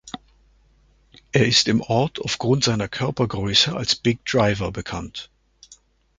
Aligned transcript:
Er 1.31 1.45
ist 1.47 1.67
im 1.67 1.79
Ort 1.79 2.17
auf 2.21 2.39
Grund 2.39 2.63
seiner 2.63 2.87
Körpergröße 2.87 3.75
als 3.75 3.93
„Big 3.95 4.25
Driver“ 4.25 4.71
bekannt. 4.71 5.29